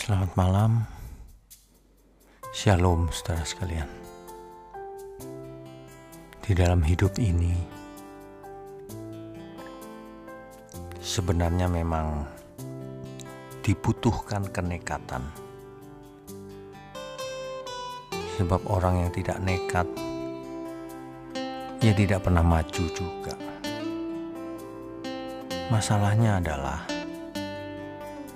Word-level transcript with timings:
Selamat 0.00 0.32
malam, 0.32 0.88
Shalom, 2.56 3.12
saudara 3.12 3.44
sekalian. 3.44 3.84
Di 6.40 6.56
dalam 6.56 6.80
hidup 6.80 7.20
ini, 7.20 7.52
sebenarnya 11.04 11.68
memang 11.68 12.24
dibutuhkan 13.60 14.48
kenekatan, 14.48 15.20
sebab 18.40 18.64
orang 18.72 19.04
yang 19.04 19.10
tidak 19.12 19.36
nekat, 19.44 19.84
ia 21.84 21.92
tidak 21.92 22.24
pernah 22.24 22.40
maju 22.40 22.84
juga. 22.96 23.36
Masalahnya 25.68 26.40
adalah 26.40 26.88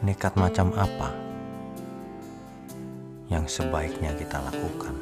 nekat 0.05 0.37
macam 0.37 0.69
apa 0.77 1.34
yang 3.33 3.49
sebaiknya 3.49 4.13
kita 4.17 4.37
lakukan. 4.45 4.93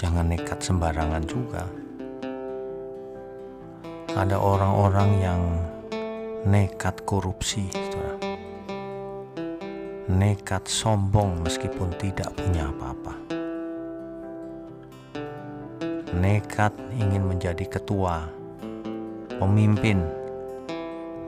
Jangan 0.00 0.26
nekat 0.32 0.58
sembarangan 0.64 1.24
juga. 1.28 1.62
Ada 4.12 4.36
orang-orang 4.36 5.10
yang 5.20 5.40
nekat 6.48 7.04
korupsi. 7.06 7.70
Nekat 10.10 10.66
sombong 10.66 11.46
meskipun 11.46 11.94
tidak 11.96 12.34
punya 12.34 12.68
apa-apa. 12.68 13.14
Nekat 16.12 16.74
ingin 16.98 17.24
menjadi 17.24 17.64
ketua, 17.64 18.28
pemimpin, 19.40 20.04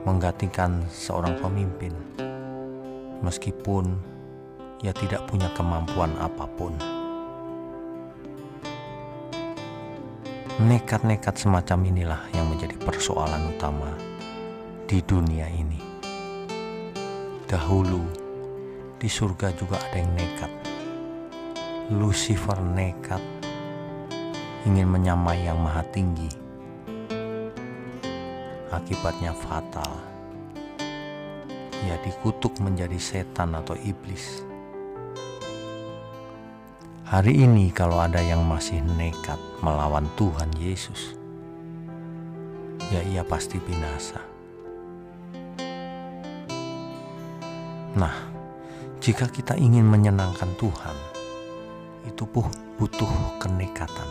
menggantikan 0.05 0.85
seorang 0.91 1.33
pemimpin, 1.41 1.95
meskipun 3.25 4.14
ia 4.85 4.93
tidak 4.93 5.25
punya 5.25 5.49
kemampuan 5.57 6.13
apa 6.21 6.45
pun. 6.45 6.77
Nekat-nekat 10.61 11.41
semacam 11.41 11.89
inilah 11.89 12.21
yang 12.37 12.45
menjadi 12.53 12.77
persoalan 12.77 13.49
utama 13.49 13.89
di 14.85 15.01
dunia 15.01 15.49
ini. 15.49 15.81
Dahulu 17.49 18.05
di 19.01 19.09
surga 19.09 19.57
juga 19.57 19.81
ada 19.81 19.97
yang 19.97 20.13
nekat. 20.13 20.51
Lucifer 21.89 22.61
nekat 22.61 23.21
ingin 24.69 24.85
menyamai 24.85 25.49
yang 25.49 25.57
maha 25.65 25.81
tinggi. 25.89 26.29
Akibatnya 28.69 29.33
fatal. 29.33 29.97
Ia 31.89 31.97
dikutuk 32.05 32.61
menjadi 32.61 33.01
setan 33.01 33.57
atau 33.57 33.73
iblis. 33.81 34.54
Hari 37.05 37.37
ini 37.37 37.69
kalau 37.69 38.01
ada 38.01 38.17
yang 38.17 38.41
masih 38.49 38.81
nekat 38.97 39.37
melawan 39.61 40.09
Tuhan 40.17 40.49
Yesus, 40.57 41.13
ya 42.89 42.97
ia 43.05 43.21
pasti 43.21 43.61
binasa. 43.61 44.17
Nah, 47.93 48.09
jika 48.97 49.29
kita 49.29 49.53
ingin 49.53 49.85
menyenangkan 49.85 50.49
Tuhan, 50.57 50.97
itu 52.09 52.25
butuh 52.81 53.37
kenekatan. 53.37 54.09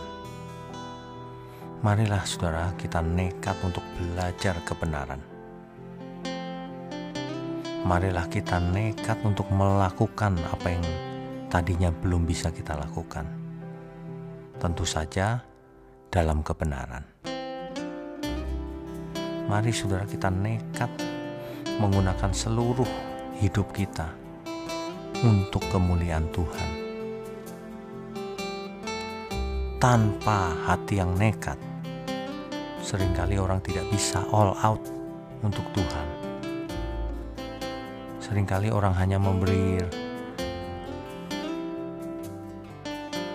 Marilah 1.83 2.23
saudara 2.23 2.71
kita 2.79 3.03
nekat 3.03 3.59
untuk 3.67 3.83
belajar 3.99 4.55
kebenaran. 4.63 5.19
Marilah 7.83 8.31
kita 8.31 8.63
nekat 8.63 9.19
untuk 9.27 9.51
melakukan 9.51 10.39
apa 10.47 10.67
yang 10.71 10.87
tadinya 11.55 11.95
belum 11.95 12.27
bisa 12.27 12.51
kita 12.51 12.75
lakukan. 12.75 13.23
Tentu 14.59 14.83
saja 14.83 15.39
dalam 16.11 16.43
kebenaran. 16.43 17.07
Mari 19.47 19.71
saudara 19.71 20.03
kita 20.03 20.35
nekat 20.35 20.91
menggunakan 21.79 22.35
seluruh 22.35 22.91
hidup 23.39 23.71
kita 23.71 24.11
untuk 25.23 25.63
kemuliaan 25.71 26.27
Tuhan. 26.35 26.71
Tanpa 29.79 30.59
hati 30.67 30.99
yang 30.99 31.15
nekat, 31.15 31.61
sering 32.83 33.15
kali 33.15 33.39
orang 33.39 33.63
tidak 33.63 33.87
bisa 33.95 34.27
all 34.35 34.59
out 34.59 34.83
untuk 35.47 35.63
Tuhan. 35.71 36.07
Seringkali 38.19 38.75
orang 38.75 38.97
hanya 38.99 39.23
memberi 39.23 39.79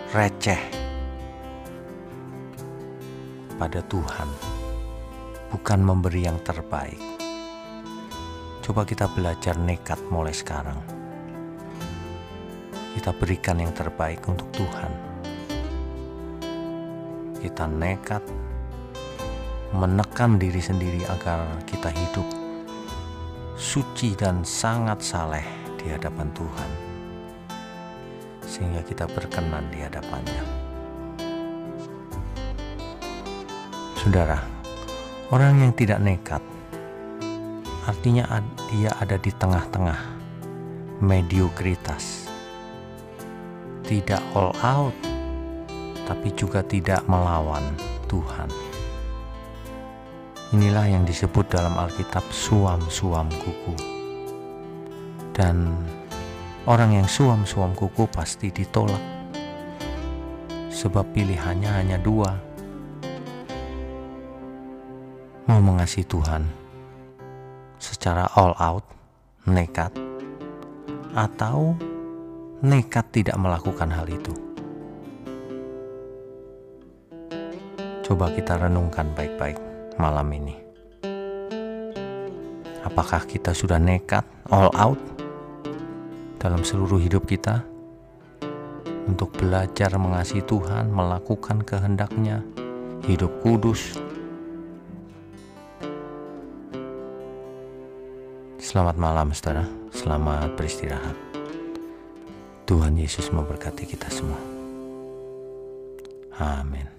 receh 0.09 0.57
pada 3.61 3.77
Tuhan, 3.85 4.29
bukan 5.53 5.79
memberi 5.85 6.25
yang 6.25 6.41
terbaik. 6.41 6.97
Coba 8.65 8.89
kita 8.89 9.05
belajar 9.13 9.53
nekat 9.61 10.01
mulai 10.09 10.33
sekarang. 10.33 10.81
Kita 12.97 13.13
berikan 13.21 13.61
yang 13.61 13.69
terbaik 13.69 14.25
untuk 14.25 14.49
Tuhan. 14.57 14.91
Kita 17.37 17.69
nekat 17.69 18.25
menekan 19.77 20.41
diri 20.41 20.57
sendiri 20.57 21.05
agar 21.05 21.45
kita 21.69 21.93
hidup 21.93 22.25
suci 23.61 24.17
dan 24.17 24.41
sangat 24.41 25.05
saleh 25.05 25.45
di 25.77 25.93
hadapan 25.93 26.33
Tuhan 26.33 26.88
sehingga 28.49 28.81
kita 28.81 29.05
berkenan 29.05 29.69
di 29.69 29.85
hadapannya. 29.85 30.43
Saudara, 34.01 34.41
orang 35.29 35.61
yang 35.61 35.73
tidak 35.77 36.01
nekat 36.01 36.41
artinya 37.89 38.41
dia 38.69 38.93
ada 39.01 39.17
di 39.17 39.33
tengah-tengah 39.33 39.97
mediokritas. 41.01 42.29
Tidak 43.81 44.21
all 44.37 44.53
out, 44.61 44.93
tapi 46.05 46.29
juga 46.37 46.61
tidak 46.61 47.01
melawan 47.09 47.65
Tuhan. 48.05 48.45
Inilah 50.53 50.85
yang 50.85 51.05
disebut 51.05 51.49
dalam 51.49 51.73
Alkitab 51.73 52.21
suam-suam 52.29 53.25
kuku. 53.41 53.73
Dan 55.33 55.73
Orang 56.67 56.91
yang 56.95 57.07
suam-suam 57.07 57.71
kuku 57.77 58.07
pasti 58.11 58.51
ditolak, 58.51 58.99
sebab 60.71 61.07
pilihannya 61.15 61.71
hanya 61.71 61.97
dua: 61.99 62.29
mau 65.49 65.59
mengasihi 65.63 66.05
Tuhan 66.05 66.45
secara 67.79 68.27
all 68.37 68.53
out, 68.59 68.85
nekat, 69.49 69.89
atau 71.17 71.73
nekat 72.61 73.07
tidak 73.11 73.39
melakukan 73.39 73.89
hal 73.89 74.05
itu. 74.05 74.35
Coba 78.05 78.29
kita 78.35 78.61
renungkan 78.61 79.09
baik-baik 79.17 79.57
malam 79.97 80.29
ini. 80.33 80.53
Apakah 82.85 83.25
kita 83.25 83.57
sudah 83.57 83.81
nekat 83.81 84.25
all 84.53 84.69
out? 84.77 85.18
Dalam 86.39 86.63
seluruh 86.63 86.97
hidup 87.03 87.27
kita 87.27 87.67
untuk 89.05 89.35
belajar 89.35 89.91
mengasihi 89.99 90.39
Tuhan, 90.47 90.87
melakukan 90.87 91.61
kehendaknya, 91.67 92.39
hidup 93.03 93.29
kudus. 93.43 93.99
Selamat 98.55 98.95
malam 98.95 99.35
saudara, 99.35 99.67
selamat 99.91 100.55
beristirahat. 100.55 101.17
Tuhan 102.63 102.95
Yesus 102.95 103.33
memberkati 103.33 103.83
kita 103.83 104.07
semua. 104.07 104.39
Amin. 106.39 106.98